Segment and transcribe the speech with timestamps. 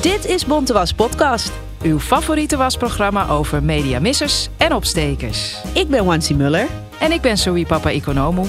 [0.00, 1.52] Dit is Bonte Was Podcast.
[1.82, 5.56] Uw favoriete wasprogramma over mediamissers en opstekers.
[5.72, 6.66] Ik ben Wansi Muller.
[6.98, 8.46] En ik ben Zoe Papa Economo.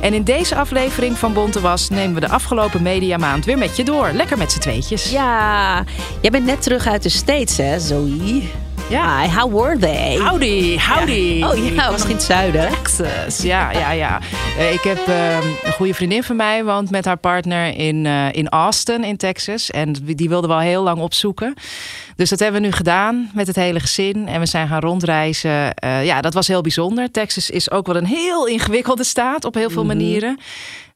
[0.00, 3.84] En in deze aflevering van Bonte Was nemen we de afgelopen mediamaand weer met je
[3.84, 4.10] door.
[4.12, 5.10] Lekker met z'n tweetjes.
[5.10, 5.84] Ja,
[6.20, 8.42] jij bent net terug uit de States, hè, Zoe?
[8.88, 9.20] Ja.
[9.20, 10.18] Hi, how were they?
[10.18, 11.42] Howdy, howdy.
[11.42, 12.68] Oh ja, was in het zuiden.
[12.70, 13.42] Texas.
[13.42, 14.20] Ja, ja, ja.
[14.58, 18.32] Eh, ik heb eh, een goede vriendin van mij, woont met haar partner in, eh,
[18.32, 19.70] in Austin in Texas.
[19.70, 21.54] En die wilde wel heel lang opzoeken.
[22.16, 24.28] Dus dat hebben we nu gedaan met het hele gezin.
[24.28, 25.74] En we zijn gaan rondreizen.
[25.74, 27.10] Eh, ja, dat was heel bijzonder.
[27.10, 30.38] Texas is ook wel een heel ingewikkelde staat op heel veel manieren.
[30.38, 30.44] Eh,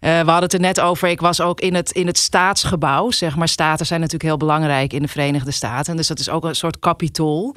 [0.00, 1.08] we hadden het er net over.
[1.08, 3.10] Ik was ook in het, in het staatsgebouw.
[3.10, 5.96] Zeg maar, staten zijn natuurlijk heel belangrijk in de Verenigde Staten.
[5.96, 7.56] Dus dat is ook een soort kapitool.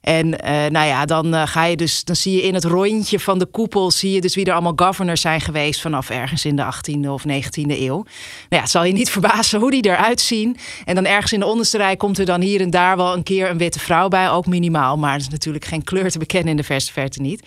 [0.00, 3.20] En eh, nou ja, dan eh, ga je dus, dan zie je in het rondje
[3.20, 6.56] van de koepel, zie je dus wie er allemaal governors zijn geweest vanaf ergens in
[6.56, 7.86] de 18e of 19e eeuw.
[7.86, 8.04] Nou
[8.48, 10.56] ja, het zal je niet verbazen hoe die eruit zien.
[10.84, 13.22] En dan ergens in de onderste rij komt er dan hier en daar wel een
[13.22, 14.96] keer een witte vrouw bij, ook minimaal.
[14.96, 17.46] Maar er is natuurlijk geen kleur te bekennen in de verste verte niet.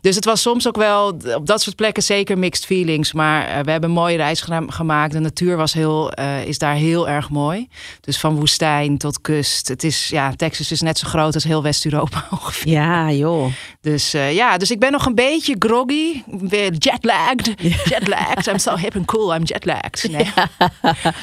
[0.00, 3.12] Dus het was soms ook wel op dat soort plekken zeker mixed feelings.
[3.12, 5.12] Maar eh, we hebben een mooie reis gemaakt.
[5.12, 6.12] De natuur was heel,
[6.44, 7.68] is daar heel erg mooi.
[8.00, 9.68] Dus van woestijn tot kust.
[9.68, 11.89] Het is, ja, Texas is net zo groot als heel West-Europa
[12.30, 12.72] ongeveer.
[12.72, 13.52] Ja, joh.
[13.80, 16.22] Dus uh, ja, dus ik ben nog een beetje groggy.
[16.26, 17.54] Weer jetlagged.
[17.84, 18.46] Jetlagged.
[18.46, 19.34] I'm so hip and cool.
[19.34, 20.10] I'm jetlagged.
[20.10, 20.30] Nee.
[20.34, 20.48] Ja.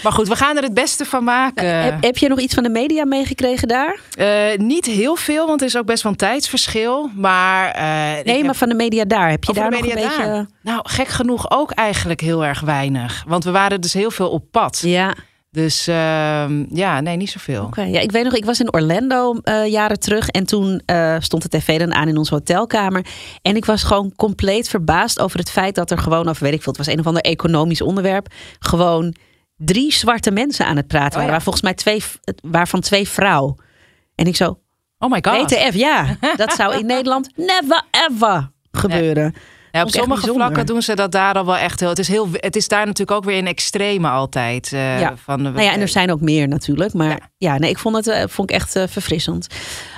[0.03, 1.83] Maar goed, we gaan er het beste van maken.
[1.83, 3.99] Heb, heb je nog iets van de media meegekregen daar?
[4.57, 7.09] niet heel veel, want er is ook best wel een tijdsverschil.
[7.15, 7.75] Maar,
[8.23, 9.29] nee, maar van de media daar.
[9.29, 10.23] Heb je Over daar nog media een beetje...
[10.23, 10.45] daar?
[10.61, 13.23] Nou, gek genoeg ook eigenlijk heel erg weinig.
[13.27, 14.81] Want we waren dus heel veel op pad.
[14.85, 15.15] Ja.
[15.57, 15.95] Dus uh,
[16.69, 17.63] ja, nee, niet zoveel.
[17.63, 21.15] Okay, ja, ik weet nog, ik was in Orlando uh, jaren terug en toen uh,
[21.19, 23.05] stond de tv dan aan in onze hotelkamer.
[23.41, 26.61] En ik was gewoon compleet verbaasd over het feit dat er gewoon over, weet ik
[26.61, 28.27] veel, het was een of ander economisch onderwerp,
[28.59, 29.15] gewoon
[29.55, 31.25] drie zwarte mensen aan het praten Oh, waren.
[31.25, 31.31] ja.
[31.31, 32.03] Waar volgens mij twee,
[32.51, 33.55] waarvan twee vrouw.
[34.15, 34.59] En ik zo,
[34.99, 35.51] Oh my god.
[35.51, 39.33] WTF, ja, dat zou in Nederland never ever gebeuren.
[39.77, 40.45] Ja, op sommige bijzonder.
[40.45, 41.89] vlakken doen ze dat daar al wel echt heel.
[41.89, 44.73] Het is, heel, het is daar natuurlijk ook weer in extreme altijd.
[44.73, 45.13] eh, Ja.
[45.23, 46.93] van, Nou ja, en er zijn ook meer natuurlijk.
[46.93, 47.57] Maar ja, Ja.
[47.57, 49.47] nee, ik vond het eh, vond ik echt eh, verfrissend.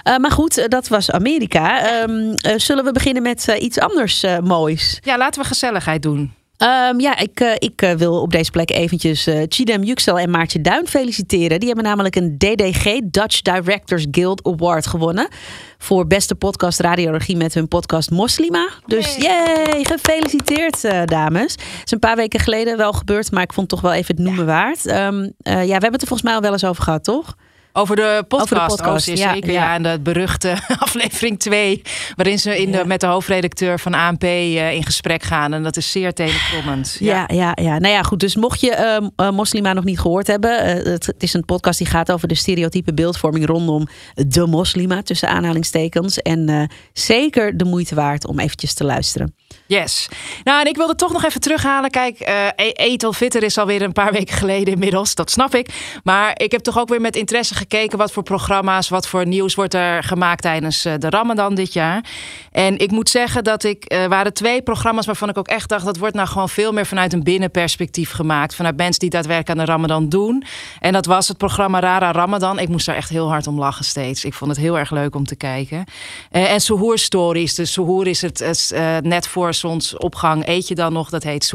[0.04, 1.82] Maar goed, dat was Amerika.
[2.02, 5.00] Ehm, eh, zullen we beginnen met iets anders moois?
[5.04, 6.34] Ja, laten we gezelligheid doen.
[6.60, 10.30] Ehm, ja, ik, eh, ik eh, wil op deze plek eventjes eh Chidem Yüksel en
[10.30, 11.60] Maartje Duin feliciteren.
[11.60, 15.28] Die hebben namelijk een DDG, Dutch Directors Guild Award gewonnen.
[15.78, 18.70] Voor beste podcast radiologie met hun podcast Moslima.
[18.86, 21.52] Dus yay, gefeliciteerd dames.
[21.52, 24.16] Het is een paar weken geleden wel gebeurd, maar ik vond het toch wel even
[24.16, 24.86] het noemen waard.
[24.86, 27.36] Ehm, eh, ja, we hebben het er volgens mij al wel eens over gehad, toch?
[27.74, 29.52] Over de podcast, Over de podcast, oh, zeer ja, zeker.
[29.52, 29.64] ja.
[29.64, 31.82] Ja, en de beruchte aflevering 2,
[32.16, 32.84] waarin ze in de, Ja.
[32.84, 35.54] met de hoofdredacteur van ANP eh, in gesprek gaan.
[35.54, 36.98] En dat is zeer tenenkrommend.
[37.00, 37.80] Ja, ja, ja.
[37.80, 38.20] Nou ja, goed.
[38.20, 40.60] Dus mocht je ehm, eh, Moslima nog niet gehoord hebben.
[40.64, 43.88] eh, het, het is een podcast die gaat over de stereotype beeldvorming rondom
[44.28, 45.02] de Moslima.
[45.02, 46.18] Tussen aanhalingstekens.
[46.22, 49.36] En zeker de moeite waard om eventjes te luisteren.
[49.70, 50.10] Yes.
[50.44, 51.90] Nou, en ik wilde toch nog even terughalen.
[51.90, 55.16] Kijk, eh E- Ethel Fitter is alweer een paar weken geleden inmiddels.
[55.16, 56.00] Dat snap ik.
[56.04, 57.98] Maar ik heb toch ook weer met interesse gekeken...
[57.98, 60.42] wat voor programma's, wat voor nieuws wordt er gemaakt...
[60.42, 62.04] tijdens eh, de Ramadan dit jaar.
[62.52, 63.86] En ik moet zeggen dat ik...
[63.88, 65.86] er waren twee programma's waarvan ik ook echt dacht...
[65.86, 68.56] dat wordt nou gewoon veel meer vanuit een binnenperspectief gemaakt.
[68.56, 70.44] Vanuit mensen die daadwerkelijk aan de Ramadan doen.
[70.80, 72.60] En dat was het programma Rara Ramadan.
[72.60, 74.26] Ik moest daar echt heel hard om lachen steeds.
[74.26, 75.84] Ik vond het heel erg leuk om te kijken.
[76.32, 77.56] En Suhoor Stories.
[77.56, 81.10] Dus Suhoor is het net voor zonsopgang eet je dan nog.
[81.10, 81.54] Dat heet.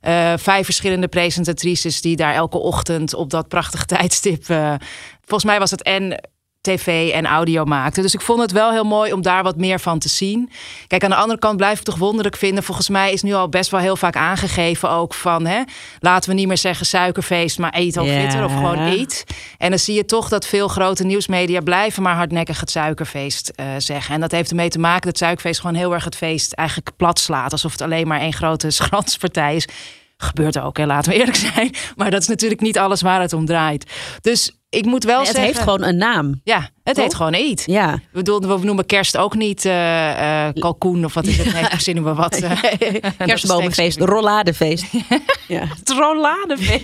[0.00, 4.48] Eh, vijf verschillende presentatrices die daar elke ochtend op dat prachtige tijdstip...
[4.48, 4.74] eh,
[5.20, 6.28] volgens mij was het en
[6.60, 8.02] tv en audio maakten.
[8.02, 10.50] Dus ik vond het wel heel mooi om daar wat meer van te zien.
[10.86, 12.64] Kijk, aan de andere kant blijf ik toch wonderlijk vinden.
[12.64, 15.46] Volgens mij is nu al best wel heel vaak aangegeven ook van...
[15.46, 15.62] Hè,
[15.98, 18.02] laten we niet meer zeggen suikerfeest, maar eet Ja.
[18.02, 19.24] fitter of gewoon eet.
[19.58, 23.66] En dan zie je toch dat veel grote nieuwsmedia blijven maar hardnekkig het suikerfeest eh,
[23.78, 24.14] zeggen.
[24.14, 27.18] En dat heeft ermee te maken dat suikerfeest gewoon heel erg het feest eigenlijk plat
[27.18, 27.52] slaat.
[27.52, 29.68] Alsof het alleen maar één grote schranspartij is.
[30.16, 31.74] Gebeurt ook, hè, laten we eerlijk zijn.
[31.96, 33.90] Maar dat is natuurlijk niet alles waar het om draait.
[34.20, 35.44] Dus ik moet wel het zeggen...
[35.44, 36.40] heeft gewoon een naam.
[36.44, 37.62] Ja, het heet gewoon eet.
[37.66, 37.98] Ja.
[38.12, 41.52] Bedoel, we noemen kerst ook niet eh, eh, kalkoen of wat is het?
[41.52, 42.34] Nee, ik verzin maar wat.
[42.36, 42.50] eh.
[43.26, 44.84] Kerstbomenfeest, rolladefeest.
[45.48, 45.60] ja.
[45.78, 45.88] Het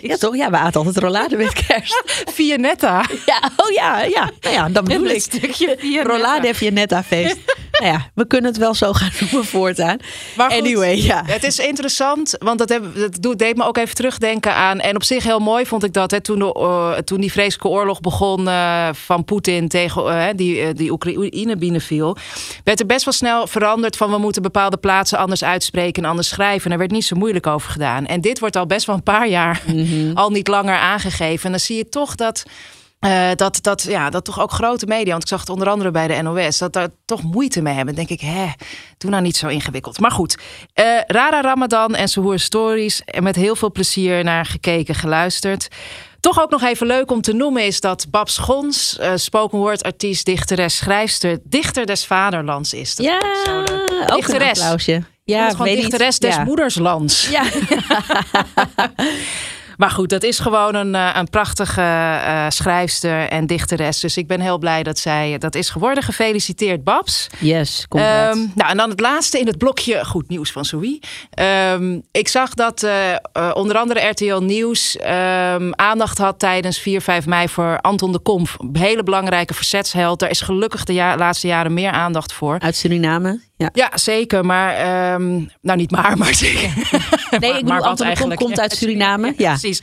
[0.03, 0.37] ja, toch?
[0.37, 2.03] Ja, we aten altijd rollade met kerst.
[2.32, 3.05] Vianetta.
[3.26, 4.31] Ja, oh ja, ja.
[4.41, 5.20] Nou ja, dan bedoel Een ik.
[5.23, 6.11] stukje Vianetta.
[6.12, 7.37] Rollade Vianetta feest.
[7.73, 9.97] nou ja, we kunnen het wel zo gaan noemen voortaan.
[10.37, 11.23] Maar goed, anyway, ja.
[11.26, 14.81] Het is interessant, want dat, heb, dat doet- deed me ook even terugdenken aan.
[14.81, 16.11] En op zich heel mooi vond ik dat.
[16.11, 18.49] Hè, toen, de, toen die vreselijke oorlog begon
[18.93, 19.95] van Poetin tegen
[20.37, 22.16] die, eh, die Oekraïne binnenviel.
[22.64, 26.28] werd er best wel snel veranderd van we moeten bepaalde plaatsen anders uitspreken en anders
[26.28, 26.64] schrijven.
[26.66, 28.06] En er werd niet zo moeilijk over gedaan.
[28.06, 29.62] En dit wordt al best wel een paar jaar
[30.14, 31.44] al niet langer aangegeven.
[31.44, 32.44] En dan zie je toch dat.
[33.00, 35.90] eh, dat, dat, ja, dat toch ook grote media, want ik zag het onder andere
[35.90, 37.94] bij de NOS, dat daar toch moeite mee hebben.
[37.94, 38.46] Dan denk ik, hè,
[38.98, 40.00] doe nou niet zo ingewikkeld.
[40.00, 40.38] Maar goed,
[40.72, 45.69] eh, Rara Ramadan en Sohoor Stories, er met heel veel plezier naar gekeken, geluisterd.
[46.21, 49.83] Toch ook nog even leuk om te noemen is dat Babs Gons, eh, spoken word
[49.83, 52.95] artiest, dichteres, schrijfster, dichter des vaderlands is.
[52.95, 53.69] Dat Ja, ook
[54.09, 54.61] een Dichteres.
[54.61, 54.93] applausje.
[54.93, 56.21] Ja, Ja, gewoon weet dichteres niet.
[56.23, 56.45] des ja.
[56.45, 57.29] moederslands.
[57.29, 57.43] Ja.
[59.76, 64.00] Maar goed, dat is gewoon een, eh, een prachtige eh, schrijfster en dichteres.
[64.00, 66.02] Dus ik ben heel blij dat zij dat is geworden.
[66.02, 67.26] Gefeliciteerd, Babs.
[67.38, 68.38] Yes, congrats.
[68.38, 71.02] Ehm, nou, en dan het laatste in het blokje goed nieuws van Sowie.
[71.31, 77.26] Ehm, ik zag dat eh, onder andere RTL Nieuws ehm, aandacht had tijdens 4, 5
[77.26, 78.56] mei voor Anton de Komf.
[78.58, 80.19] Een hele belangrijke verzetsheld.
[80.19, 82.58] Daar is gelukkig de ja- laatste jaren meer aandacht voor.
[82.58, 83.40] Uit Suriname.
[83.58, 83.70] Ja.
[83.73, 84.44] Ja, zeker.
[84.44, 86.70] Maar, ehm, nou niet maar, maar zeker.
[87.38, 88.41] Nee, ik bedoel, Anton eigenlijk.
[88.41, 89.35] komt uit Suriname.
[89.37, 89.50] Ja.
[89.50, 89.81] Precies.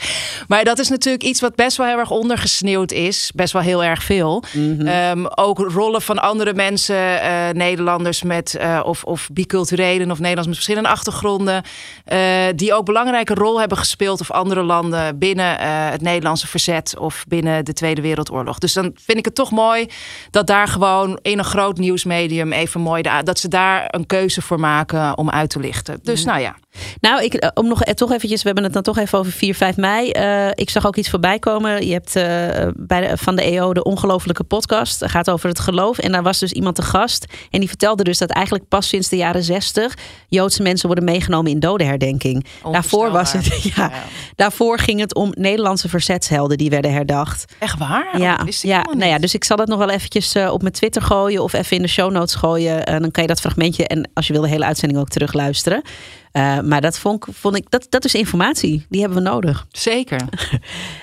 [0.47, 3.31] Maar dat is natuurlijk iets wat best wel heel erg ondergesneeuwd is.
[3.35, 4.43] Best wel heel erg veel.
[4.53, 4.87] Mhm.
[4.87, 10.47] Ehm, ook rollen van andere mensen, eh, Nederlanders met eh, of, of biculturelen of Nederlanders
[10.47, 11.63] met verschillende achtergronden.
[12.05, 12.19] eh,
[12.55, 15.57] die ook belangrijke rol hebben gespeeld of andere landen binnen
[15.91, 18.57] het Nederlandse verzet of binnen de Tweede Wereldoorlog.
[18.57, 19.87] Dus dan vind ik het toch mooi
[20.31, 24.59] dat daar gewoon in een groot nieuwsmedium even mooi dat ze daar een keuze voor
[24.59, 25.99] maken om uit te lichten.
[26.03, 26.55] Dus nou ja.
[27.01, 29.31] Nou, ik, eh, om nog eh, toch eventjes, we hebben het dan toch even over
[29.31, 30.09] 4, 5 mei.
[30.11, 31.85] Eh, ik zag ook iets voorbij komen.
[31.87, 32.13] Je hebt
[32.87, 34.99] bij de, van de EO de ongelofelijke podcast.
[34.99, 35.97] Het gaat over het geloof.
[35.97, 37.25] En daar was dus iemand te gast.
[37.49, 39.97] En die vertelde dus dat eigenlijk pas sinds de jaren 60
[40.27, 42.45] Joodse mensen worden meegenomen in dodenherdenking.
[42.71, 43.91] Daarvoor was het, ja, Ja.
[44.35, 47.53] daarvoor ging het om Nederlandse verzetshelden die werden herdacht.
[47.59, 48.07] Echt waar?
[48.13, 51.01] Oh, Ja, ja, nou ja, dus ik zal dat nog wel eventjes op mijn Twitter
[51.01, 52.85] gooien of even in de show notes gooien.
[52.85, 55.81] En dan kan je dat fragmentje en als je wil de hele uitzending ook terugluisteren.
[56.33, 58.85] Eh, maar dat vond, ik- vond ik, dat, dat is informatie.
[58.89, 59.65] Die hebben we nodig.
[59.89, 60.21] Zeker.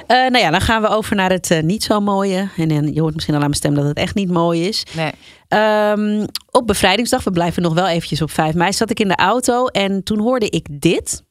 [0.06, 2.48] Eh, nou ja, dan gaan we over naar het eh, niet zo mooie.
[2.56, 4.84] En, en je hoort misschien al aan mijn stem dat het echt niet mooi is.
[4.96, 5.10] Nee.
[5.48, 9.16] Ehm, op bevrijdingsdag, we blijven nog wel eventjes op 5 mei, zat ik in de
[9.16, 11.22] auto en toen hoorde ik dit.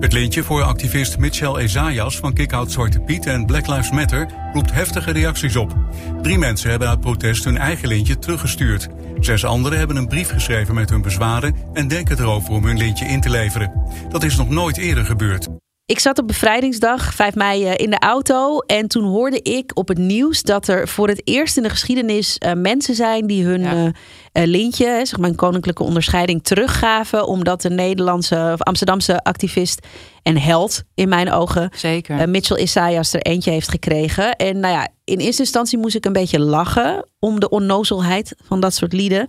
[0.00, 4.72] Het lintje voor activist Mitchell Ezayas van Kickout Zwarte Piet en Black Lives Matter roept
[4.72, 5.76] heftige reacties op.
[6.22, 8.88] Drie mensen hebben uit protest hun eigen lintje teruggestuurd.
[9.18, 13.04] Zes anderen hebben een brief geschreven met hun bezwaren en denken erover om hun lintje
[13.04, 13.72] in te leveren.
[14.08, 15.59] Dat is nog nooit eerder gebeurd.
[15.90, 19.88] Ik zat op bevrijdingsdag 5 mei eh, in de auto en toen hoorde ik op
[19.88, 23.60] het nieuws dat er voor het eerst in de geschiedenis eh, mensen zijn die hun
[23.60, 23.92] Ja.
[24.32, 29.86] eh, lintje, hè, zeg maar een koninklijke onderscheiding, teruggaven omdat de Nederlandse of Amsterdamse activist
[30.22, 32.18] en held in mijn ogen Zeker.
[32.18, 34.36] eh, Mitchell Isaias er eentje heeft gekregen.
[34.36, 38.60] En nou ja, in eerste instantie moest ik een beetje lachen om de onnozelheid van
[38.60, 39.26] dat soort lieden.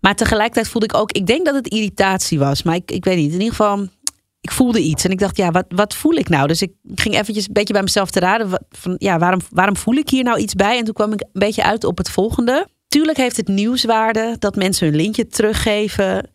[0.00, 2.62] Maar tegelijkertijd voelde ik ook, ik denk dat het irritatie was.
[2.62, 3.86] Maar ik, ik weet niet, in ieder geval,
[4.44, 5.04] ik voelde iets.
[5.04, 6.46] En ik dacht, ja, wat, wat voel ik nou?
[6.46, 8.50] Dus ik ging eventjes een beetje bij mezelf te raden.
[8.50, 10.78] Wat, van, ja, waarom, waarom voel ik hier nou iets bij?
[10.78, 12.66] En toen kwam ik een beetje uit op het volgende.
[12.88, 16.30] Tuurlijk heeft het nieuwswaarde dat mensen hun lintje teruggeven.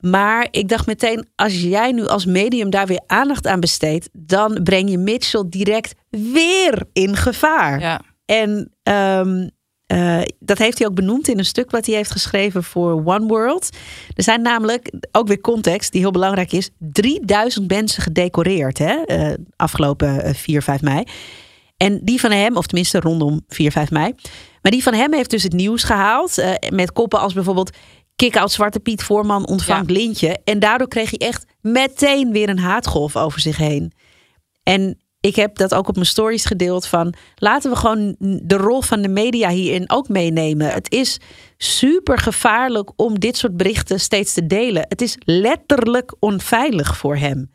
[0.00, 4.60] Maar ik dacht meteen, als jij nu als medium daar weer aandacht aan besteedt, dan
[4.62, 7.80] breng je Mitchell direct weer in gevaar.
[7.80, 8.00] ja.
[8.24, 9.48] En ehm,
[9.88, 13.26] eh, dat heeft hij ook benoemd in een stuk wat hij heeft geschreven voor One
[13.26, 13.76] World.
[14.14, 19.34] Er zijn namelijk, ook weer context die heel belangrijk is, 3000 mensen gedecoreerd hè, eh,
[19.56, 21.04] afgelopen eh, 4, 5 mei.
[21.76, 24.14] En die van hem, of tenminste rondom 4, 5 mei.
[24.62, 26.38] Maar die van hem heeft dus het nieuws gehaald.
[26.38, 27.76] eh, met koppen als bijvoorbeeld
[28.16, 30.38] Kick-out Zwarte Piet Voorman ontvangt Lintje.
[30.44, 33.92] En daardoor kreeg hij echt meteen weer een haatgolf over zich heen.
[34.62, 38.82] En ik heb dat ook op mijn stories gedeeld van laten we gewoon de rol
[38.82, 40.72] van de media hierin ook meenemen.
[40.72, 41.20] Het is
[41.56, 44.86] super gevaarlijk om dit soort berichten steeds te delen.
[44.88, 47.50] Het is letterlijk onveilig voor hem.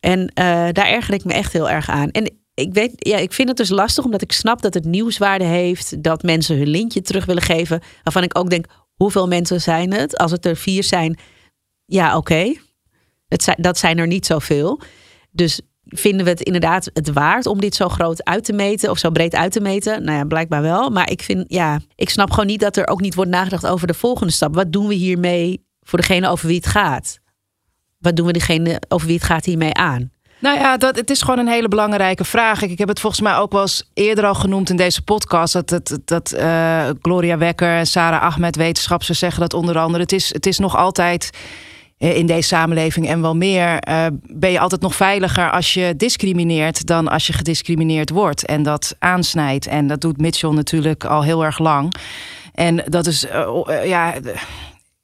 [0.00, 2.10] En eh, daar erger ik me echt heel erg aan.
[2.10, 5.44] En ik weet, ja, ik vind het dus lastig omdat ik snap dat het nieuwswaarde
[5.44, 7.80] heeft dat mensen hun lintje terug willen geven.
[8.02, 10.16] Waarvan ik ook denk, hoeveel mensen zijn het?
[10.16, 11.18] Als het er vier zijn,
[11.84, 12.54] ja, oké.
[13.56, 14.80] Dat zijn er niet zoveel.
[15.30, 18.98] Dus vinden we het inderdaad het waard om dit zo groot uit te meten of
[18.98, 20.04] zo breed uit te meten?
[20.04, 20.90] Nou ja, blijkbaar wel.
[20.90, 23.86] Maar ik vind, ja, ik snap gewoon niet dat er ook niet wordt nagedacht over
[23.86, 24.54] de volgende stap.
[24.54, 27.18] Wat doen we hiermee voor degene over wie het gaat?
[27.98, 30.10] Wat doen we degene over wie het gaat hiermee aan?
[30.40, 32.62] Nou ja, dat, het is gewoon een hele belangrijke vraag.
[32.62, 35.52] Ik, ik heb het volgens mij ook wel eens eerder al genoemd in deze podcast.
[35.52, 40.02] Dat, dat, dat uh, Gloria Wekker en Sarah Ahmed, wetenschappers, zeggen dat onder andere.
[40.02, 41.40] Het is, het is nog altijd eh,
[42.08, 46.86] in deze samenleving en wel meer, uh, ben je altijd nog veiliger als je discrimineert
[46.86, 48.44] dan als je gediscrimineerd wordt.
[48.44, 49.66] En dat aansnijdt.
[49.66, 51.94] En dat doet Mitchell natuurlijk al heel erg lang.
[52.54, 54.14] En dat is, uh, ja.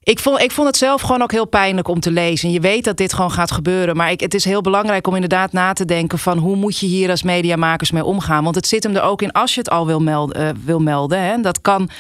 [0.02, 2.50] Ik vond, ik vond het zelf gewoon ook heel pijnlijk om te lezen.
[2.50, 3.96] Je weet dat dit gewoon gaat gebeuren.
[3.96, 6.86] Maar ik, het is heel belangrijk om inderdaad na te denken van hoe moet je
[6.86, 8.44] hier als mediamakers mee omgaan.
[8.44, 10.64] Want het zit hem er ook in als je het al wil melden.
[10.64, 11.40] Wil melden hè.
[11.40, 11.90] Dat kan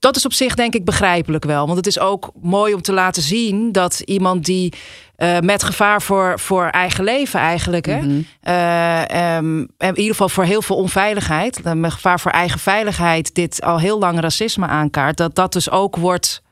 [0.00, 1.64] dat is op zich denk ik begrijpelijk wel.
[1.64, 4.72] Want het is ook mooi om te laten zien dat iemand die
[5.16, 8.26] uh, met gevaar voor, voor eigen leven eigenlijk, hè, -hmm.
[8.48, 13.62] uh, um, in ieder geval voor heel veel onveiligheid, met gevaar voor eigen veiligheid, dit
[13.62, 16.42] al heel lang racisme aankaart, dat dat dus ook wordt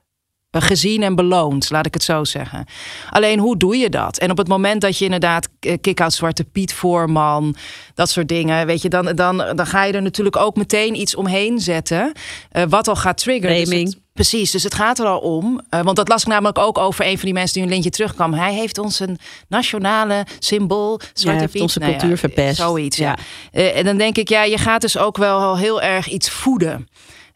[0.50, 2.66] gezien en beloond, laat ik het zo zeggen.
[3.10, 4.18] Alleen hoe doe je dat?
[4.18, 5.48] En op het moment dat je inderdaad
[5.80, 7.56] kick-out Zwarte Piet voorman,
[7.94, 11.14] dat soort dingen, weet je, dan, dan, dan ga je er natuurlijk ook meteen iets
[11.14, 12.12] omheen zetten,
[12.52, 13.64] uh, wat al gaat triggeren.
[13.64, 15.60] Dus precies, dus het gaat er al om.
[15.70, 17.90] Uh, want dat las ik namelijk ook over een van die mensen die een lintje
[17.90, 18.34] terugkwam.
[18.34, 21.62] Hij heeft ons een nationale symbool, Zwarte ja, Piet.
[21.62, 22.56] onze nou cultuur ja, verpest.
[22.56, 23.18] Zoiets, ja.
[23.52, 23.60] ja.
[23.60, 26.88] Uh, en dan denk ik, ja, je gaat dus ook wel heel erg iets voeden.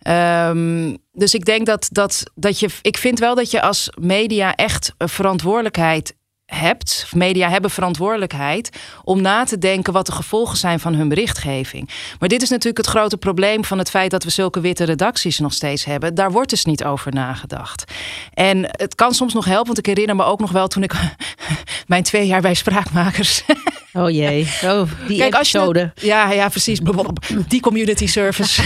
[0.08, 2.68] Um, dus ik denk dat, dat, dat je.
[2.82, 6.14] Ik vind wel dat je als media echt een verantwoordelijkheid
[6.54, 7.06] hebt.
[7.14, 8.70] Media hebben verantwoordelijkheid
[9.04, 11.90] om na te denken wat de gevolgen zijn van hun berichtgeving.
[12.18, 15.38] Maar dit is natuurlijk het grote probleem van het feit dat we zulke witte redacties
[15.38, 16.14] nog steeds hebben.
[16.14, 17.92] Daar wordt dus niet over nagedacht.
[18.34, 20.92] En het kan soms nog helpen, want ik herinner me ook nog wel toen ik
[21.86, 23.42] mijn twee jaar bij Spraakmakers.
[23.94, 25.92] Oh jee, oh, die Kijk, episode.
[25.94, 26.80] Je, ja, ja, precies.
[27.48, 28.62] Die community service.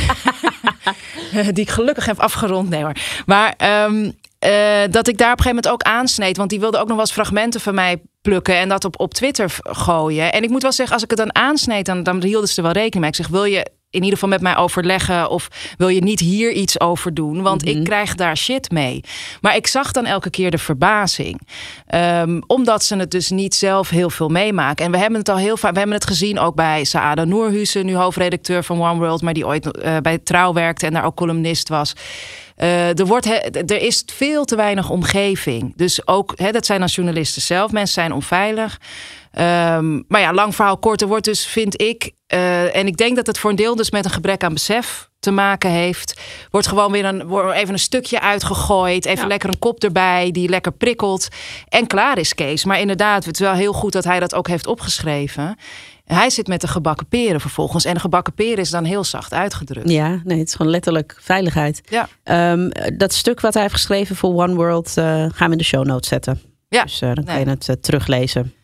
[1.52, 2.68] die ik gelukkig heb afgerond.
[2.68, 2.92] Nee hoor.
[3.26, 4.50] Maar um, uh,
[4.90, 6.36] dat ik daar op een gegeven moment ook aansneed.
[6.36, 9.14] Want die wilde ook nog wel eens fragmenten van mij plukken en dat op, op
[9.14, 10.32] Twitter gooien.
[10.32, 12.62] En ik moet wel zeggen, als ik het dan aansneed, dan, dan hielden ze er
[12.62, 13.10] wel rekening mee.
[13.10, 16.52] Ik zeg, wil je in ieder geval met mij overleggen of wil je niet hier
[16.52, 17.42] iets over doen?
[17.42, 17.78] Want mm -hmm.
[17.78, 19.00] ik krijg daar shit mee.
[19.40, 21.40] Maar ik zag dan elke keer de verbazing.
[21.94, 24.84] Um, omdat ze het dus niet zelf heel veel meemaken.
[24.84, 27.86] En we hebben het al heel vaak, we hebben het gezien ook bij Saada Noorhusen,
[27.86, 31.16] nu hoofdredacteur van One World, maar die ooit uh, bij Trouw werkte en daar ook
[31.16, 31.92] columnist was.
[32.56, 33.26] Uh, er, wordt
[33.70, 35.72] er is veel te weinig omgeving.
[35.76, 37.72] Dus ook, he, dat zijn als journalisten zelf.
[37.72, 38.78] Mensen zijn onveilig.
[39.38, 41.00] Um, maar ja, lang verhaal kort.
[41.00, 43.90] Er wordt dus, vind ik, uh, en ik denk dat het voor een deel dus
[43.90, 46.20] met een gebrek aan besef te maken heeft.
[46.50, 49.04] Wordt gewoon weer een, wordt even een stukje uitgegooid.
[49.04, 49.26] Even ja.
[49.26, 51.28] lekker een kop erbij die lekker prikkelt.
[51.68, 52.64] En klaar is Kees.
[52.64, 55.56] Maar inderdaad, het is wel heel goed dat hij dat ook heeft opgeschreven.
[56.06, 57.84] Hij zit met de gebakken peren vervolgens.
[57.84, 59.90] En de gebakken peren is dan heel zacht uitgedrukt.
[59.90, 61.80] Ja, nee, het is gewoon letterlijk veiligheid.
[61.88, 62.52] Ja.
[62.52, 65.64] Um, dat stuk wat hij heeft geschreven voor One World uh, gaan we in de
[65.64, 66.40] show notes zetten.
[66.68, 66.82] Ja.
[66.82, 67.44] Dus uh, dan kan nee.
[67.44, 68.54] je het uh, teruglezen.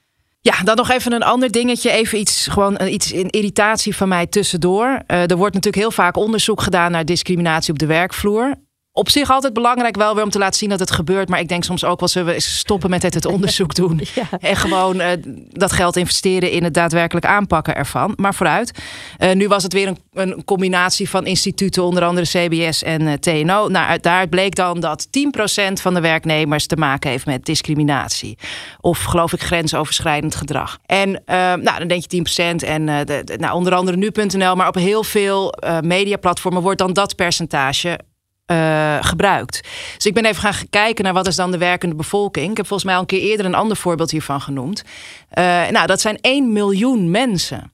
[0.41, 1.91] Ja, dan nog even een ander dingetje.
[1.91, 5.03] Even iets, gewoon iets in irritatie van mij tussendoor.
[5.07, 8.55] Er wordt natuurlijk heel vaak onderzoek gedaan naar discriminatie op de werkvloer
[8.93, 11.29] op zich altijd belangrijk wel weer om te laten zien dat het gebeurt.
[11.29, 14.01] Maar ik denk soms ook wel zullen we stoppen met het, het onderzoek doen.
[14.15, 14.29] ja.
[14.41, 15.07] En gewoon uh,
[15.49, 18.13] dat geld investeren in het daadwerkelijk aanpakken ervan.
[18.17, 18.73] Maar vooruit.
[19.19, 23.13] Uh, nu was het weer een, een, combinatie van instituten, onder andere CBS en uh,
[23.13, 23.69] TNO.
[23.69, 28.39] Nou, daaruit bleek dan dat 10% van de werknemers te maken heeft met discriminatie.
[28.81, 30.79] Of geloof ik grensoverschrijdend gedrag.
[30.87, 34.55] En nou, dan denk je 10% en de, de, nou, onder andere nu.nl.
[34.57, 37.99] Maar op heel veel mediaplatformen wordt dan dat percentage
[38.53, 39.61] uh, gebruikt.
[39.95, 42.51] Dus ik ben even gaan kijken naar wat is dan de werkende bevolking.
[42.51, 44.83] Ik heb volgens mij al een keer eerder een ander voorbeeld hiervan genoemd.
[45.35, 47.73] Uh, nou, dat zijn 1 miljoen mensen.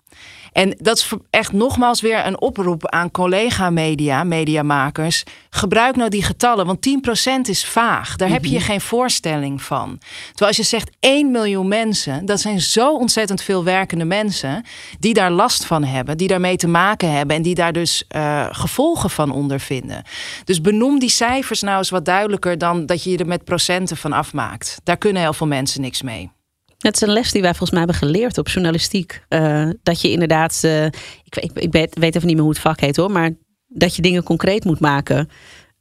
[0.53, 5.23] En dat is echt nogmaals weer een oproep aan collega-media, mediamakers.
[5.51, 8.17] Gebruik nou die getallen, want 10% is vaag.
[8.17, 8.65] Daar heb je Mhm.
[8.65, 9.99] geen voorstelling van.
[10.29, 14.65] Terwijl als je zegt 1 miljoen mensen, dat zijn zo ontzettend veel werkende mensen
[14.99, 18.47] die daar last van hebben, die daarmee te maken hebben en die daar dus uh,
[18.51, 20.03] gevolgen van ondervinden.
[20.45, 23.97] Dus benoem die cijfers nou eens wat duidelijker dan dat je je er met procenten
[23.97, 24.81] van afmaakt.
[24.85, 26.31] Daar kunnen heel veel mensen niks mee.
[26.79, 29.23] Het is een les die wij volgens mij hebben geleerd op journalistiek.
[29.29, 32.81] Uh, dat je inderdaad, uh, ik, ik, ik, weet, even niet meer hoe het vak
[32.81, 33.31] heet hoor, maar
[33.67, 35.29] dat je dingen concreet moet maken.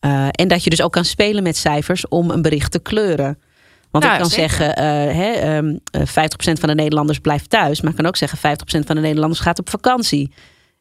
[0.06, 3.40] Uh, en dat je dus ook kan spelen met cijfers om een bericht te kleuren.
[3.92, 4.50] Want ja, ik kan zeker.
[4.50, 4.84] zeggen,
[5.16, 6.04] hè, um, 50%
[6.60, 7.82] van de Nederlanders blijft thuis.
[7.82, 10.32] Maar ik kan ook zeggen, 50% van de Nederlanders gaat op vakantie.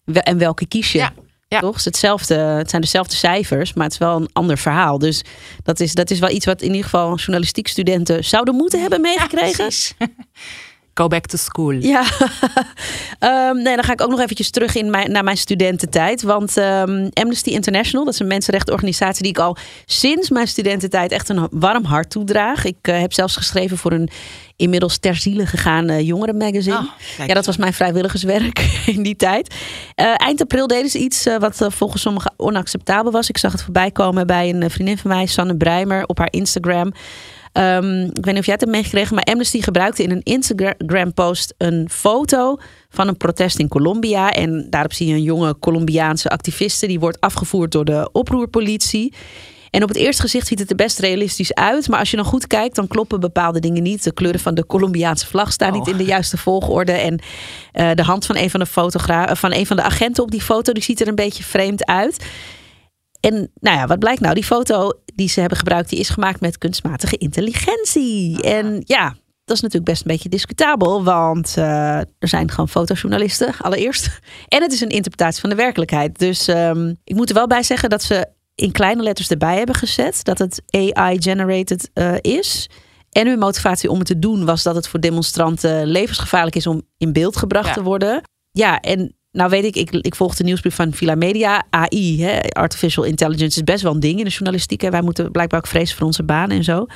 [0.04, 0.99] En welke kies je?
[0.99, 1.12] Ja.
[1.48, 1.60] Ja.
[1.60, 1.74] Toch?
[1.74, 4.98] Het, hetzelfde, het zijn dezelfde cijfers, maar het is wel een ander verhaal.
[4.98, 5.22] Dus
[5.62, 9.00] dat is, dat is wel iets wat in ieder geval journalistiek studenten zouden moeten hebben
[9.00, 9.70] meegekregen.
[9.98, 10.06] Ja,
[10.96, 11.72] go back to school.
[11.72, 12.04] Ja,
[13.20, 16.22] um, nee, dan ga ik ook nog eventjes terug in mijn, naar mijn studententijd.
[16.22, 21.28] Want um, Amnesty International, dat is een mensenrechtenorganisatie die ik al sinds mijn studententijd echt
[21.28, 22.64] een warm hart toedraag.
[22.64, 24.10] Ik uh, heb zelfs geschreven voor een
[24.56, 26.76] inmiddels ter ziele gegaan uh, jongerenmagazine.
[26.76, 28.58] Oh, ja, dat was mijn vrijwilligerswerk
[28.96, 29.54] in die tijd.
[29.96, 33.28] Uh, eind april deden ze iets uh, wat volgens sommigen onacceptabel was.
[33.28, 36.92] Ik zag het voorbij komen bij een vriendin van mij, Sanne Breimer, op haar Instagram.
[37.58, 41.54] Um, ik weet niet of jij het hebt meegekregen, maar Amnesty gebruikte in een Instagram-post
[41.58, 42.58] een foto
[42.88, 44.32] van een protest in Colombia.
[44.32, 49.12] En daarop zie je een jonge Colombiaanse activiste die wordt afgevoerd door de oproerpolitie.
[49.70, 51.88] En op het eerste gezicht ziet het er best realistisch uit.
[51.88, 54.04] Maar als je dan goed kijkt, dan kloppen bepaalde dingen niet.
[54.04, 55.88] De kleuren van de Colombiaanse vlag staan niet oh.
[55.88, 56.92] in de juiste volgorde.
[56.92, 57.20] En
[57.75, 58.66] uh, de hand van een van de,
[59.36, 62.25] van een van de agenten op die foto, die ziet er een beetje vreemd uit.
[63.26, 64.35] En nou ja, wat blijkt nou?
[64.35, 68.38] Die foto die ze hebben gebruikt, die is gemaakt met kunstmatige intelligentie.
[68.45, 68.50] Ah.
[68.50, 69.14] En ja,
[69.45, 74.09] dat is natuurlijk best een beetje discutabel, want uh, er zijn gewoon fotojournalisten, allereerst.
[74.49, 76.18] En het is een interpretatie van de werkelijkheid.
[76.18, 79.75] Dus um, ik moet er wel bij zeggen dat ze in kleine letters erbij hebben
[79.75, 82.71] gezet dat het AI-generated uh, is.
[83.11, 86.83] En hun motivatie om het te doen was dat het voor demonstranten levensgevaarlijk is om
[86.99, 88.23] in beeld gebracht te worden.
[88.52, 91.66] Ja, en nou weet ik, ik, ik volg de nieuwsbrief van Villa Media.
[91.71, 94.81] AI, hè, artificial intelligence, is best wel een ding in de journalistiek.
[94.81, 94.90] Hè.
[94.90, 96.87] Wij moeten blijkbaar ook vrezen voor onze baan en zo.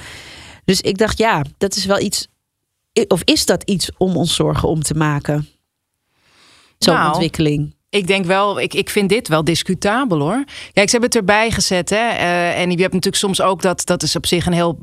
[0.65, 2.29] Dus ik dacht, ja, dat is wel iets.
[3.09, 5.49] Of is dat iets om ons zorgen om te maken?
[6.79, 7.75] Zo'n nou, ontwikkeling.
[7.91, 10.45] Ik denk wel, ik, ik vind dit wel discutabel hoor.
[10.73, 11.91] Kijk, ze hebben het erbij gezet.
[11.91, 11.97] Hè?
[11.97, 14.79] Uh, en je hebt natuurlijk soms ook dat, dat is op zich een heel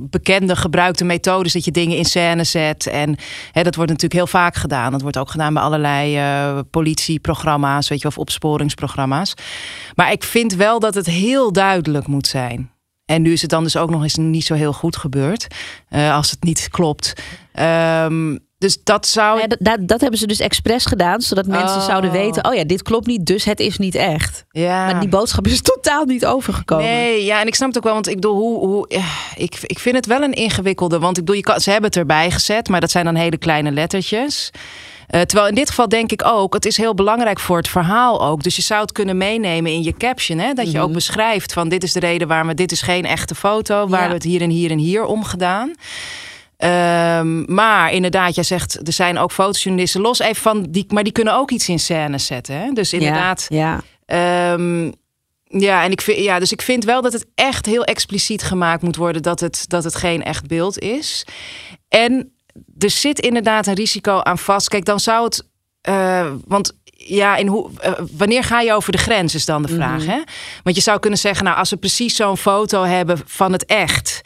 [0.00, 2.86] bekende, gebruikte methode, dat je dingen in scène zet.
[2.86, 3.16] En
[3.52, 4.92] hè, dat wordt natuurlijk heel vaak gedaan.
[4.92, 9.34] Dat wordt ook gedaan bij allerlei uh, politieprogramma's, weet je, of opsporingsprogramma's.
[9.94, 12.70] Maar ik vind wel dat het heel duidelijk moet zijn.
[13.04, 15.46] En nu is het dan dus ook nog eens niet zo heel goed gebeurd.
[15.90, 17.12] Uh, als het niet klopt.
[17.54, 19.40] Um, dus dat zou.
[19.40, 21.84] Ja, dat, dat, hebben ze dus expres gedaan, zodat mensen oh.
[21.86, 24.44] zouden weten: oh ja, dit klopt niet, dus het is niet echt.
[24.50, 24.84] Ja.
[24.84, 26.84] Maar die boodschap is totaal niet overgekomen.
[26.84, 28.86] Nee, ja, en ik snap het ook wel, want ik bedoel, hoe, hoe,
[29.36, 30.98] ik, ik vind het wel een ingewikkelde.
[30.98, 33.36] Want ik bedoel, je kan, ze hebben het erbij gezet, maar dat zijn dan hele
[33.36, 34.50] kleine lettertjes.
[35.10, 38.26] Uh, terwijl in dit geval denk ik ook, het is heel belangrijk voor het verhaal
[38.26, 38.42] ook.
[38.42, 40.38] Dus je zou het kunnen meenemen in je caption.
[40.38, 40.52] Hè?
[40.52, 40.94] Dat je ook mhm.
[40.94, 44.14] beschrijft van dit is de reden waarom we, dit is geen echte foto, waar we
[44.14, 45.74] het hier en hier en hier om gedaan.
[46.64, 51.12] Um, maar inderdaad, jij zegt, er zijn ook fotojournalisten los even van die, maar die
[51.12, 52.56] kunnen ook iets in scène zetten.
[52.56, 52.72] Hè?
[52.72, 53.46] Dus inderdaad.
[53.48, 53.80] Ja.
[54.06, 54.52] ja.
[54.52, 54.92] Um,
[55.44, 58.82] ja, en ik vind, ja, dus ik vind wel dat het echt heel expliciet gemaakt
[58.82, 61.26] moet worden dat het, dat het geen echt beeld is.
[61.88, 62.32] En
[62.78, 64.68] er zit inderdaad een risico aan vast.
[64.68, 65.48] Kijk, dan zou het.
[65.88, 69.68] Uh, want ja, in hoe, uh, wanneer ga je over de grens, is dan de
[69.68, 70.00] vraag.
[70.00, 70.08] Mm -hmm.
[70.08, 70.22] hè?
[70.62, 74.20] Want je zou kunnen zeggen, nou, als we precies zo'n foto hebben van het echt.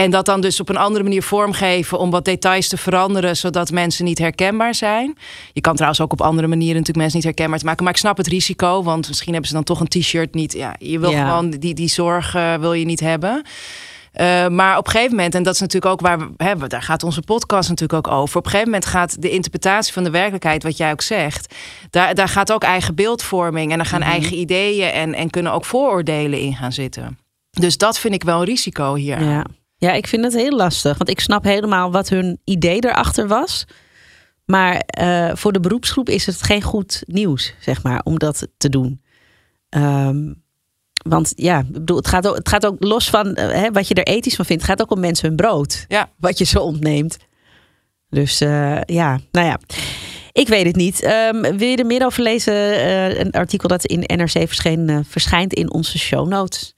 [0.00, 3.70] En dat dan dus op een andere manier vormgeven om wat details te veranderen, zodat
[3.70, 5.18] mensen niet herkenbaar zijn.
[5.52, 7.84] Je kan trouwens ook op andere manieren natuurlijk mensen niet herkenbaar te maken.
[7.84, 10.52] Maar ik snap het risico, want misschien hebben ze dan toch een t-shirt niet.
[10.52, 13.42] Ja, je wil gewoon die, die zorg uh, wil je niet hebben.
[14.20, 16.82] Uh, maar op een gegeven moment, en dat is natuurlijk ook waar we hebben, daar
[16.82, 18.38] gaat onze podcast natuurlijk ook over.
[18.38, 21.54] Op een gegeven moment gaat de interpretatie van de werkelijkheid, wat jij ook zegt,
[21.90, 24.14] daar, daar gaat ook eigen beeldvorming en er gaan mm -hmm.
[24.14, 27.18] eigen ideeën en, en kunnen ook vooroordelen in gaan zitten.
[27.50, 29.22] Dus dat vind ik wel een risico hier.
[29.22, 29.44] Ja.
[29.80, 30.98] Ja, ik vind het heel lastig.
[30.98, 33.64] Want ik snap helemaal wat hun idee erachter was.
[34.44, 38.68] Maar uh, voor de beroepsgroep is het geen goed nieuws, zeg maar, om dat te
[38.68, 39.02] doen.
[39.70, 40.42] Um,
[41.04, 43.94] want ja, bedoel, het, gaat ook, het gaat ook los van uh, hè, wat je
[43.94, 44.62] er ethisch van vindt.
[44.62, 45.84] Het gaat ook om mensen hun brood.
[45.88, 46.10] Ja.
[46.16, 47.16] Wat je ze ontneemt.
[48.08, 49.58] Dus uh, ja, nou ja.
[50.32, 51.04] Ik weet het niet.
[51.04, 52.54] Um, wil je er meer over lezen?
[53.20, 56.74] een artikel dat in NRC verscheen, verschijnt in onze show notes.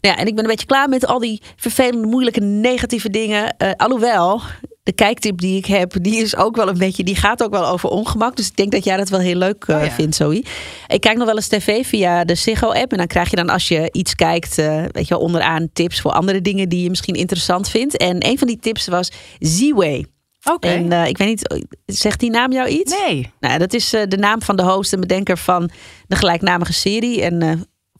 [0.00, 3.54] Nou ja, en ik ben een beetje klaar met al die vervelende, moeilijke, negatieve dingen.
[3.58, 4.40] Uh, alhoewel,
[4.82, 7.66] de kijktip die ik heb, die is ook wel een beetje, die gaat ook wel
[7.66, 8.36] over ongemak.
[8.36, 9.90] Dus ik denk dat jij dat wel heel leuk uh, oh ja.
[9.90, 10.44] vindt, Zoe.
[10.86, 12.92] Ik kijk nog wel eens tv via de Ziggo-app.
[12.92, 16.00] En dan krijg je dan als je iets kijkt, uh, weet je wel, onderaan tips
[16.00, 17.96] voor andere dingen die je misschien interessant vindt.
[17.96, 20.06] En een van die tips was Z-Way.
[20.44, 20.54] Oké.
[20.54, 20.76] Okay.
[20.76, 22.98] En uh, ik weet niet, zegt die naam jou iets?
[23.06, 23.30] Nee.
[23.40, 25.70] Nou, dat is uh, de naam van de host en bedenker van
[26.06, 27.22] de gelijknamige serie.
[27.22, 27.52] En uh,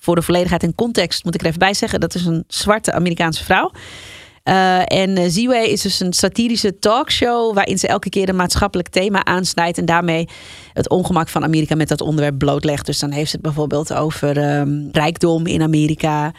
[0.04, 2.00] voor de volledigheid en context moet ik er even bij zeggen.
[2.00, 3.70] Dat is een zwarte Amerikaanse vrouw.
[4.44, 8.88] Uh, en uh, Z-Way is dus een satirische talkshow waarin ze elke keer een maatschappelijk
[8.88, 10.28] thema aansnijdt en daarmee
[10.72, 12.86] het ongemak van Amerika met dat onderwerp blootlegt.
[12.86, 16.32] Dus dan heeft ze het bijvoorbeeld over um, rijkdom in Amerika.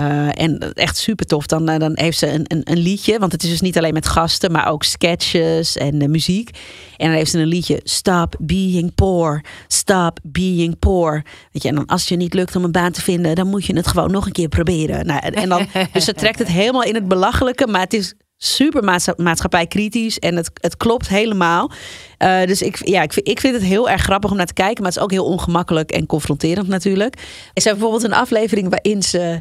[0.00, 1.46] Uh, en echt super tof.
[1.46, 3.18] Dan, uh, dan heeft ze een, een, een, liedje.
[3.18, 6.50] Want het is dus niet alleen met gasten, maar ook sketches en uh, muziek.
[6.96, 7.80] En dan heeft ze een liedje.
[7.82, 9.40] Stop being poor.
[9.66, 11.22] Stop being poor.
[11.52, 13.46] Weet je, en dan als het je niet lukt om een baan te vinden, dan
[13.46, 15.06] moet je het gewoon nog een keer proberen.
[15.06, 17.66] Nou, en dan, dus ze trekt het helemaal in het belachelijke.
[17.66, 18.84] Maar het is super
[19.16, 21.70] maatschappijkritisch en het, het klopt helemaal.
[22.18, 24.52] Eh, dus ik, ja, ik, vind, ik vind het heel erg grappig om naar te
[24.52, 27.14] kijken, maar het is ook heel ongemakkelijk en confronterend natuurlijk.
[27.14, 29.36] Er is bijvoorbeeld een aflevering waarin ze eh,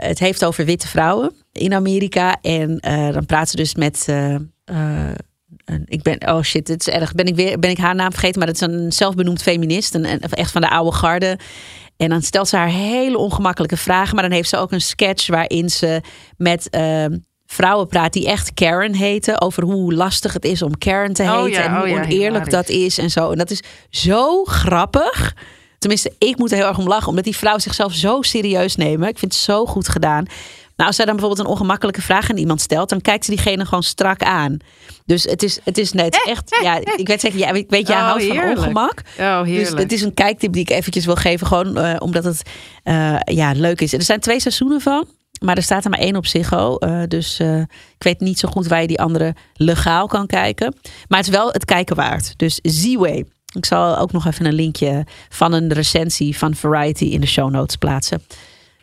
[0.00, 2.36] het heeft over witte vrouwen in Amerika.
[2.42, 4.04] En eh, dan praat ze dus met.
[4.08, 4.40] eh, eh,
[5.64, 7.12] een- ik ben, oh shit, het is erg.
[7.14, 8.38] Ben ik, weer, ben ik haar naam vergeten?
[8.38, 9.94] Maar dat is een zelfbenoemd feminist.
[9.94, 11.38] Een, een- echt van de oude garde.
[11.96, 14.14] En dan stelt ze haar hele ongemakkelijke vragen.
[14.14, 16.00] Maar dan heeft ze ook een sketch waarin ze
[16.36, 19.40] met ehm, vrouwen praat die echt Karen heten.
[19.40, 21.50] Over hoe lastig het is om Karen te Oh heten.
[21.50, 22.52] ja, en hoe oh ja, oneerlijk hilarisch.
[22.52, 23.30] dat is en zo.
[23.30, 25.34] En dat is zo grappig.
[25.78, 27.08] Tenminste, ik moet er heel erg om lachen.
[27.08, 29.08] Omdat die vrouw zichzelf zo serieus nemen.
[29.08, 30.24] Ik vind het zo goed gedaan.
[30.76, 33.64] Nou, als zij dan bijvoorbeeld een ongemakkelijke vraag aan iemand stelt, dan kijkt ze diegene
[33.64, 34.56] gewoon strak aan.
[35.06, 36.58] Dus het is, het is net echt.
[36.62, 38.58] Ja, ik weet zeker, ja, ik weet, jij Oh, houdt van heerlijk.
[38.58, 39.02] ongemak.
[39.18, 39.78] Oh, Dus heerlijk.
[39.78, 41.46] het is een kijktip die ik eventjes wil geven.
[41.46, 42.42] Gewoon eh, omdat het
[42.82, 43.92] eh, ja, leuk is.
[43.92, 45.06] Er zijn twee seizoenen van.
[45.44, 46.76] Maar er staat er maar één op Ziggo.
[46.76, 50.74] Eh, dus eh, ik weet niet zo goed waar je die andere legaal kan kijken.
[51.08, 52.32] Maar het is wel het kijken waard.
[52.36, 53.24] Dus Z-Way.
[53.58, 57.50] Ik zal ook nog even een linkje van een recensie van Variety in de show
[57.50, 58.22] notes plaatsen.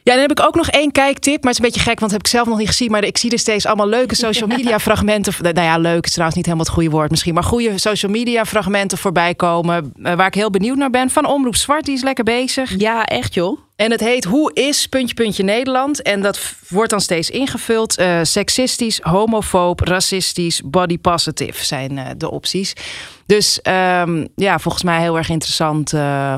[0.05, 1.43] Ja, dan heb ik ook nog één kijktip.
[1.43, 2.91] Maar het is een beetje gek, want dat heb ik zelf nog niet gezien.
[2.91, 5.33] Maar ik zie er steeds allemaal leuke social media fragmenten.
[5.41, 7.33] Nou ja, leuk is trouwens niet helemaal het goede woord misschien.
[7.33, 9.93] Maar goede social media fragmenten voorbij komen.
[10.03, 11.09] eh, Waar ik heel benieuwd naar ben.
[11.09, 12.73] Van Omroep Zwart, die is lekker bezig.
[12.77, 13.59] Ja, echt joh.
[13.75, 16.01] En het heet Hoe is puntje puntje Nederland?
[16.01, 17.97] En dat wordt dan steeds ingevuld.
[17.97, 22.73] Eh, seksistisch, homofoob, racistisch, body positive zijn eh, de opties.
[23.25, 25.93] Dus ehm, ja, volgens mij heel erg interessant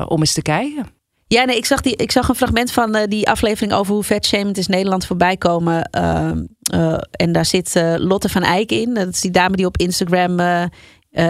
[0.08, 0.97] om eens te kijken.
[1.28, 4.02] Ja, nee, ik zag, die, ik zag een fragment van eh, die aflevering over hoe
[4.04, 5.82] vetshamend is Nederland voorbij komen.
[5.90, 8.94] Ehm, eh, en daar zit eh, Lotte van Eyck in.
[8.94, 10.38] Dat is die dame die op Instagram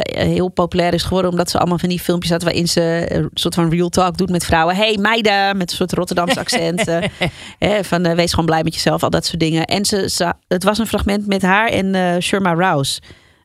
[0.09, 1.31] heel populair is geworden.
[1.31, 4.31] Omdat ze allemaal van die filmpjes had waarin ze een soort van real talk doet
[4.31, 4.77] met vrouwen.
[4.77, 6.89] Hey meiden, met een soort Rotterdamse accent.
[7.59, 9.65] eh, van wees gewoon blij met jezelf, al dat soort dingen.
[9.65, 13.01] En ze, ze- het was een fragment met haar en Sherma Rouse.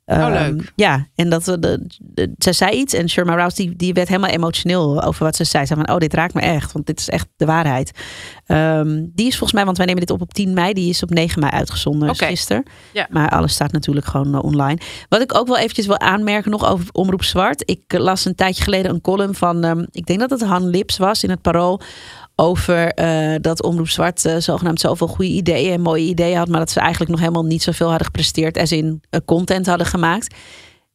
[0.06, 0.72] Ehm, leuk.
[0.76, 4.08] Ja, en dat, we de, de, ze zei iets en Sherma Rouse die, die werd
[4.08, 5.66] helemaal emotioneel over wat ze zei.
[5.66, 7.92] Ze zei van, oh, dit raakt me echt, want dit is echt de waarheid.
[8.46, 11.04] Ehm, die is volgens mij, want wij nemen dit op op 10 mei, die is
[11.04, 12.64] op 9 mei uitgezonden, gisteren.
[12.94, 13.08] Ja.
[13.10, 14.80] Maar alles staat natuurlijk gewoon eh, online.
[15.10, 17.64] Wat ik ook wel eventjes wil aanmerken nog over Omroep Zwart.
[17.66, 20.98] Ik las een tijdje geleden een column van, ehm, ik denk dat het Han Lips
[20.98, 21.82] was in het Parool.
[22.36, 26.48] Over eh, dat Omroep Zwart eh, zogenaamd zoveel goede ideeën en mooie ideeën had.
[26.48, 28.58] Maar dat ze eigenlijk nog helemaal niet zoveel hadden gepresteerd.
[28.58, 30.36] Als in eh, content hadden gemaakt.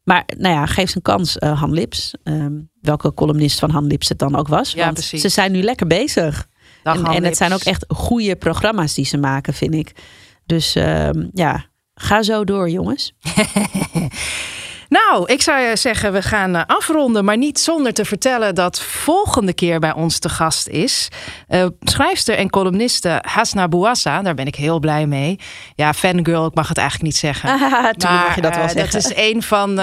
[0.04, 2.14] Maar nou ja, geef ze een kans, Han Lips.
[2.22, 4.72] Ehm, welke columnist van Han Lips het dan ook was.
[4.72, 5.20] Ja, want precies.
[5.20, 6.48] ze zijn nu lekker bezig.
[6.82, 9.92] Dag, en, en het zijn ook echt goede programma's die ze maken, vind ik.
[10.46, 13.12] Dus ehm, ja, ga zo door, jongens.
[14.88, 19.52] Nou, ik zou zeggen, we gaan eh, afronden, maar niet zonder te vertellen dat volgende
[19.52, 21.08] keer bij ons te gast is
[21.48, 24.22] eh, schrijfster en columniste Hasna Bouassa.
[24.22, 25.38] Daar ben ik heel blij mee.
[25.74, 27.48] Ja, fangirl, ik mag het eigenlijk niet zeggen.
[27.78, 28.92] Ah, Toen mag je dat wel eh, zeggen.
[28.92, 29.80] dat is een van,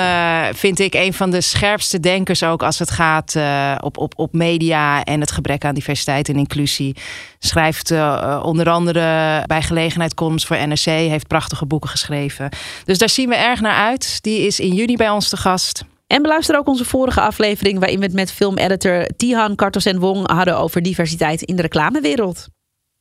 [0.56, 3.36] vind ik, een van de scherpste denkers ook als het gaat
[3.82, 6.96] op, op, op media en het gebrek aan diversiteit en inclusie.
[7.45, 12.49] Schrijft eh, eh, onder andere bij gelegenheid columns voor NRC, heeft prachtige boeken geschreven.
[12.86, 14.21] Dus daar zien we erg naar uit.
[14.21, 15.84] Die is in juni bij ons te gast.
[16.08, 17.79] En beluister ook onze vorige aflevering...
[17.79, 20.58] waarin we het met filmeditor Tihan Kartos en Wong hadden...
[20.58, 22.47] over diversiteit in de reclamewereld.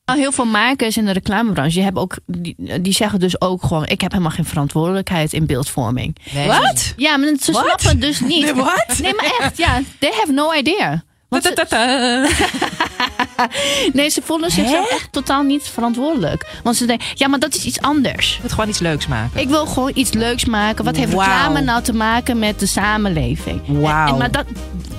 [0.05, 3.85] Heel veel makers in de reclamebranche die hebben ook, die, die zeggen dus ook gewoon:
[3.85, 6.17] ik heb helemaal geen verantwoordelijkheid in beeldvorming.
[6.47, 6.93] Wat?
[6.97, 8.43] Ja, maar ze snappen dus niet.
[8.43, 8.99] Nee, wat?
[9.01, 11.03] Nee, maar echt, ja, they have no idea.
[13.93, 16.45] Nee, ze voelen zichzelf echt totaal niet verantwoordelijk.
[16.63, 18.33] Want ze denken, ja, maar dat is iets anders.
[18.33, 19.39] Je moet gewoon iets leuks maken.
[19.39, 20.85] Ik wil gewoon iets leuks maken.
[20.85, 23.61] Wat heeft reclame nou te maken met de samenleving?
[23.67, 24.17] Wauw.
[24.17, 24.45] Maar dat,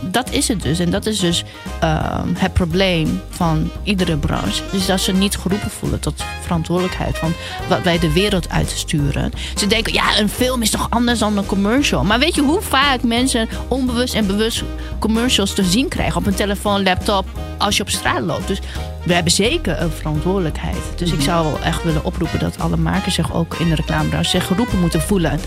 [0.01, 0.79] dat is het dus.
[0.79, 1.45] En dat is dus
[1.81, 4.63] ehm, het probleem van iedere branche.
[4.71, 7.33] Dus dat ze niet geroepen voelen tot verantwoordelijkheid van
[7.69, 9.33] wat wij de wereld uitsturen.
[9.57, 12.05] Ze denken, ja, een film is toch anders dan een commercial.
[12.05, 14.63] Maar weet je hoe vaak mensen onbewust en bewust
[14.99, 17.27] commercials te zien krijgen op een telefoon, laptop,
[17.59, 18.49] als je op straat loopt.
[18.49, 18.61] Dus
[19.05, 20.83] we hebben zeker een verantwoordelijkheid.
[20.97, 24.31] Dus ik zou wel echt willen oproepen dat alle makers zich ook in de reclamebranche
[24.31, 25.41] zich geroepen moeten voelen.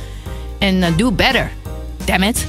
[0.60, 1.52] En eh, do better.
[2.06, 2.48] Damn it.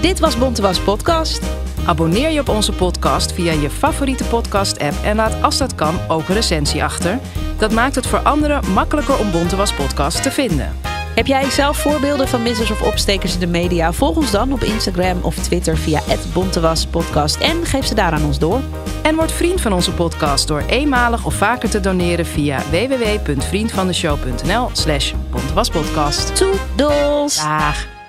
[0.00, 1.42] Dit was Bontewas Podcast.
[1.84, 6.28] Abonneer je op onze podcast via je favoriete podcast-app en laat als dat kan ook
[6.28, 7.18] een recensie achter.
[7.58, 10.91] Dat maakt het voor anderen makkelijker om Bontewas Podcast te vinden.
[11.14, 13.92] Heb jij zelf voorbeelden van missers of opstekers in de media?
[13.92, 16.00] Volg ons dan op Instagram of Twitter via
[16.32, 18.60] @bontewaspodcast en geef ze daar aan ons door.
[19.02, 25.12] En word vriend van onze podcast door eenmalig of vaker te doneren via www.vriendvandeshow.nl slash
[25.30, 26.36] bontewaspodcast.
[26.36, 27.36] Toedels!
[27.36, 28.01] Dag!